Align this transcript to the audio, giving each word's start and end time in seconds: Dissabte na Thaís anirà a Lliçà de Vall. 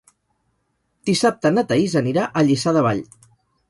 Dissabte 1.11 1.53
na 1.59 1.67
Thaís 1.73 1.97
anirà 2.05 2.27
a 2.43 2.47
Lliçà 2.51 2.79
de 2.81 2.89
Vall. 2.91 3.09